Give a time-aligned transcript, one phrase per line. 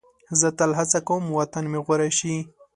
[0.39, 2.35] زه تل هڅه کوم وطن مې غوره شي.